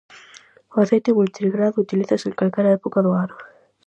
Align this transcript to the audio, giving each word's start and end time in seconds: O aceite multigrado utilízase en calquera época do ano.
O 0.75 0.77
aceite 0.85 1.17
multigrado 1.19 1.81
utilízase 1.85 2.25
en 2.27 2.37
calquera 2.39 2.75
época 2.79 2.99
do 3.05 3.11
ano. 3.23 3.35